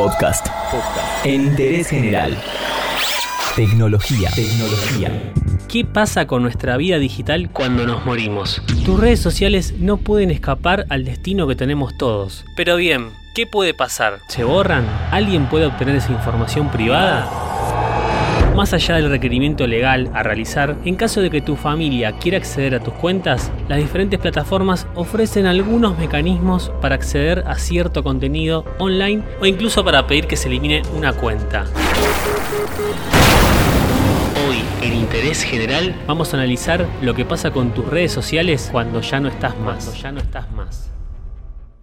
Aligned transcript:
Podcast. 0.00 0.46
Interés 1.26 1.90
general. 1.90 2.34
Tecnología. 3.54 4.30
Tecnología. 4.34 5.12
¿Qué 5.68 5.84
pasa 5.84 6.26
con 6.26 6.40
nuestra 6.42 6.78
vida 6.78 6.98
digital 6.98 7.50
cuando 7.52 7.86
nos 7.86 8.06
morimos? 8.06 8.62
Tus 8.86 8.98
redes 8.98 9.20
sociales 9.20 9.74
no 9.78 9.98
pueden 9.98 10.30
escapar 10.30 10.86
al 10.88 11.04
destino 11.04 11.46
que 11.46 11.54
tenemos 11.54 11.98
todos. 11.98 12.46
Pero 12.56 12.76
bien, 12.76 13.10
¿qué 13.34 13.46
puede 13.46 13.74
pasar? 13.74 14.20
¿Se 14.28 14.42
borran? 14.42 14.86
¿Alguien 15.10 15.50
puede 15.50 15.66
obtener 15.66 15.96
esa 15.96 16.12
información 16.12 16.70
privada? 16.70 17.28
Más 18.60 18.74
allá 18.74 18.96
del 18.96 19.08
requerimiento 19.08 19.66
legal 19.66 20.10
a 20.12 20.22
realizar, 20.22 20.76
en 20.84 20.94
caso 20.94 21.22
de 21.22 21.30
que 21.30 21.40
tu 21.40 21.56
familia 21.56 22.12
quiera 22.18 22.36
acceder 22.36 22.74
a 22.74 22.80
tus 22.80 22.92
cuentas, 22.92 23.50
las 23.70 23.78
diferentes 23.78 24.20
plataformas 24.20 24.86
ofrecen 24.94 25.46
algunos 25.46 25.96
mecanismos 25.96 26.70
para 26.82 26.94
acceder 26.94 27.42
a 27.46 27.54
cierto 27.54 28.02
contenido 28.02 28.66
online 28.78 29.22
o 29.40 29.46
incluso 29.46 29.82
para 29.82 30.06
pedir 30.06 30.26
que 30.26 30.36
se 30.36 30.48
elimine 30.48 30.82
una 30.94 31.14
cuenta. 31.14 31.64
Hoy, 34.46 34.58
en 34.82 34.92
Interés 34.92 35.42
General, 35.42 35.94
vamos 36.06 36.34
a 36.34 36.36
analizar 36.36 36.86
lo 37.00 37.14
que 37.14 37.24
pasa 37.24 37.52
con 37.52 37.70
tus 37.70 37.86
redes 37.86 38.12
sociales 38.12 38.68
cuando 38.70 39.00
ya 39.00 39.20
no 39.20 39.28
estás 39.30 39.58
más. 39.58 39.86
Cuando 39.86 40.02
ya 40.02 40.12
no 40.12 40.20
estás 40.20 40.50
más. 40.52 40.90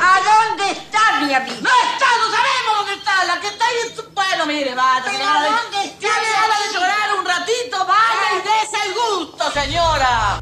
¿A 0.00 0.20
dónde 0.22 0.72
mi 1.26 1.34
amigo? 1.34 1.56
¡No 1.60 1.70
está! 1.70 2.08
¡No 2.18 2.30
sabemos 2.30 2.72
dónde 2.78 2.94
está! 2.94 3.24
¡La 3.24 3.40
que 3.40 3.48
está 3.48 3.64
ahí 3.64 3.76
en. 3.84 4.14
Bueno, 4.14 4.46
mire, 4.46 4.74
vaya. 4.74 5.61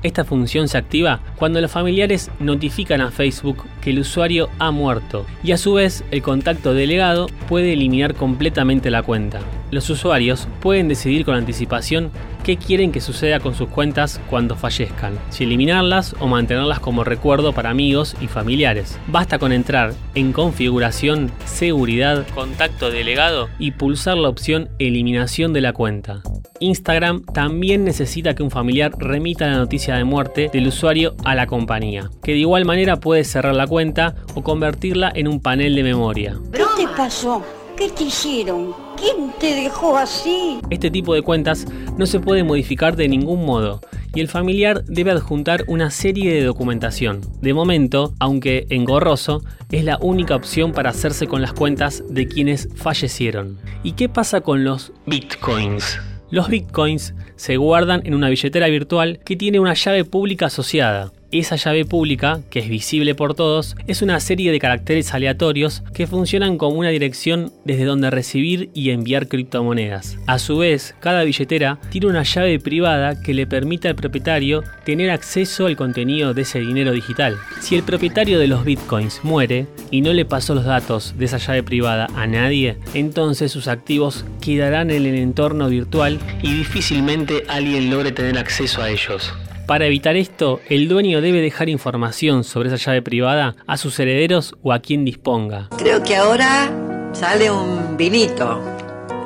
Esta 0.03 0.25
función 0.25 0.69
se 0.69 0.79
activa 0.79 1.21
cuando 1.37 1.61
los 1.61 1.71
familiares 1.71 2.31
notifican 2.39 3.01
a 3.01 3.11
Facebook 3.11 3.65
que 3.81 3.91
el 3.91 3.99
usuario 3.99 4.49
ha 4.59 4.71
muerto 4.71 5.27
y 5.43 5.53
a 5.53 5.59
su 5.59 5.75
vez 5.75 6.05
el 6.11 6.23
contacto 6.23 6.75
delegado 6.75 7.27
puede 7.49 7.73
eliminar 7.73 8.15
completamente 8.15 8.91
la 8.91 9.03
cuenta. 9.03 9.41
Los 9.71 9.91
usuarios 9.91 10.49
pueden 10.61 10.89
decidir 10.89 11.25
con 11.25 11.35
anticipación 11.35 12.11
qué 12.45 12.57
quieren 12.57 12.93
que 12.93 13.01
suceda 13.01 13.41
con 13.41 13.55
sus 13.55 13.69
cuentas 13.69 14.21
cuando 14.31 14.57
fallezcan, 14.57 15.19
si 15.31 15.45
eliminarlas 15.45 16.15
o 16.21 16.27
mantenerlas 16.27 16.81
como 16.81 17.05
recuerdo 17.05 17.53
para 17.53 17.71
amigos 17.71 18.17
y 18.21 18.27
familiares. 18.27 18.99
Basta 19.09 19.39
con 19.39 19.53
entrar 19.53 19.93
en 20.15 20.33
configuración, 20.33 21.31
seguridad, 21.45 22.27
contacto 22.35 22.91
delegado 22.91 23.49
y 23.59 23.73
pulsar 23.73 24.17
la 24.17 24.29
opción 24.29 24.71
eliminación 24.79 25.53
de 25.53 25.61
la 25.61 25.73
cuenta. 25.73 26.23
Instagram 26.61 27.25
también 27.25 27.85
necesita 27.85 28.35
que 28.35 28.43
un 28.43 28.51
familiar 28.51 28.93
remita 28.99 29.47
la 29.47 29.57
noticia 29.57 29.97
de 29.97 30.05
muerte 30.05 30.51
del 30.53 30.69
usuario 30.69 31.15
a 31.25 31.35
la 31.35 31.47
compañía, 31.47 32.11
que 32.23 32.33
de 32.33 32.39
igual 32.39 32.65
manera 32.65 33.01
puede 33.01 33.25
cerrar 33.25 33.55
la 33.55 33.67
cuenta 33.67 34.15
o 34.35 34.43
convertirla 34.43 35.11
en 35.15 35.27
un 35.27 35.41
panel 35.41 35.75
de 35.75 35.83
memoria. 35.83 36.37
¿Qué 36.53 36.65
te 36.77 36.87
pasó? 36.97 37.43
¿Qué 37.77 37.89
te 37.89 38.05
hicieron? 38.05 38.75
¿Quién 38.97 39.33
te 39.41 39.55
dejó 39.55 39.97
así? 39.97 40.61
Este 40.69 40.91
tipo 40.91 41.15
de 41.15 41.23
cuentas 41.23 41.67
no 41.97 42.05
se 42.05 42.21
puede 42.21 42.45
modificar 42.45 42.95
de 42.95 43.09
ningún 43.09 43.47
modo 43.47 43.81
y 44.15 44.21
el 44.21 44.29
familiar 44.29 44.85
debe 44.85 45.13
adjuntar 45.13 45.65
una 45.67 45.91
serie 45.91 46.35
de 46.35 46.43
documentación. 46.43 47.21
De 47.41 47.55
momento, 47.55 48.13
aunque 48.19 48.67
engorroso, 48.71 49.43
es 49.71 49.85
la 49.85 49.99
única 49.99 50.35
opción 50.35 50.73
para 50.73 50.91
hacerse 50.91 51.27
con 51.27 51.43
las 51.43 51.53
cuentas 51.53 52.03
de 52.09 52.27
quienes 52.27 52.69
fallecieron. 52.75 53.59
¿Y 53.83 53.93
qué 53.93 54.09
pasa 54.09 54.41
con 54.41 54.65
los 54.65 54.93
bitcoins? 55.07 55.99
Los 56.31 56.49
bitcoins 56.49 57.15
se 57.35 57.57
guardan 57.57 58.03
en 58.05 58.15
una 58.15 58.29
billetera 58.29 58.69
virtual 58.69 59.19
que 59.25 59.37
tiene 59.37 59.59
una 59.59 59.75
llave 59.75 60.05
pública 60.05 60.47
asociada. 60.47 61.13
Esa 61.33 61.55
llave 61.55 61.85
pública, 61.85 62.41
que 62.51 62.59
es 62.59 62.69
visible 62.69 63.15
por 63.15 63.35
todos, 63.35 63.77
es 63.87 64.03
una 64.03 64.19
serie 64.19 64.51
de 64.51 64.59
caracteres 64.59 65.15
aleatorios 65.15 65.85
que 65.95 66.09
funcionan 66.09 66.59
como 66.59 66.77
una 66.77 66.89
dirección 66.89 67.53
desde 67.65 67.85
donde 67.85 68.11
recibir 68.11 68.71
y 68.75 68.91
enviar 68.91 69.29
criptomonedas. 69.29 70.19
A 70.27 70.41
su 70.41 70.59
vez, 70.59 70.97
cada 70.99 71.23
billetera 71.23 71.79
tiene 71.91 72.09
una 72.09 72.25
llave 72.25 72.59
privada 72.59 73.23
que 73.23 73.33
le 73.33 73.47
permite 73.47 73.87
al 73.87 73.95
propietario 73.95 74.65
tener 74.85 75.11
acceso 75.11 75.67
al 75.67 75.77
contenido 75.77 76.35
de 76.35 76.43
ese 76.43 76.59
dinero 76.59 76.91
digital. 76.91 77.37
Si 77.61 77.77
el 77.77 77.85
propietario 77.85 78.41
de 78.41 78.49
los 78.49 78.65
bitcoins 78.65 79.21
muere 79.23 79.69
y 79.93 80.01
no 80.01 80.13
le 80.13 80.25
pasó 80.25 80.57
los 80.57 80.65
datos 80.65 81.15
de 81.17 81.27
esa 81.27 81.39
llave 81.39 81.63
privada 81.63 82.09
a 82.17 82.27
nadie, 82.27 82.77
entonces 82.93 83.53
sus 83.53 83.69
activos 83.69 84.25
quedarán 84.41 84.91
en 84.91 85.07
el 85.07 85.15
entorno 85.15 85.69
virtual 85.69 86.19
y 86.43 86.55
difícilmente 86.55 87.45
alguien 87.47 87.89
logre 87.89 88.11
tener 88.11 88.37
acceso 88.37 88.83
a 88.83 88.91
ellos. 88.91 89.33
Para 89.71 89.87
evitar 89.87 90.17
esto, 90.17 90.61
el 90.69 90.89
dueño 90.89 91.21
debe 91.21 91.41
dejar 91.41 91.69
información 91.69 92.43
sobre 92.43 92.71
esa 92.71 92.77
llave 92.77 93.03
privada 93.03 93.55
a 93.69 93.77
sus 93.77 94.01
herederos 94.01 94.57
o 94.65 94.73
a 94.73 94.81
quien 94.81 95.05
disponga. 95.05 95.69
Creo 95.79 96.03
que 96.03 96.17
ahora 96.17 96.69
sale 97.13 97.53
un 97.53 97.97
vinito, 97.97 98.61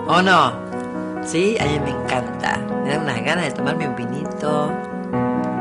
¿o 0.07 0.21
no? 0.21 0.53
Sí, 1.25 1.57
a 1.59 1.65
mí 1.65 1.81
me 1.81 1.93
encanta. 1.93 2.59
Me 2.85 2.91
da 2.91 2.99
unas 2.99 3.25
ganas 3.25 3.47
de 3.47 3.53
tomarme 3.53 3.89
un 3.89 3.97
vinito. 3.97 4.71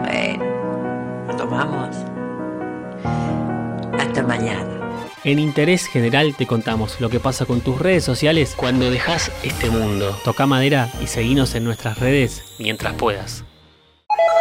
Bueno, 0.02 1.28
lo 1.28 1.36
tomamos. 1.38 1.96
Hasta 3.98 4.22
mañana. 4.22 4.68
En 5.24 5.40
Interés 5.40 5.88
General 5.88 6.36
te 6.36 6.46
contamos 6.46 7.00
lo 7.00 7.10
que 7.10 7.22
pasa 7.22 7.46
con 7.46 7.62
tus 7.62 7.80
redes 7.80 8.04
sociales 8.04 8.54
cuando 8.58 8.92
dejas 8.92 9.32
este 9.44 9.70
mundo. 9.70 10.20
Toca 10.26 10.46
madera 10.46 10.92
y 11.02 11.08
seguinos 11.08 11.56
en 11.56 11.64
nuestras 11.64 12.00
redes 12.00 12.44
mientras 12.60 12.96
puedas. 12.96 13.46